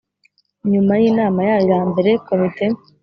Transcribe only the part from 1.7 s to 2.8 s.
ya mbere komite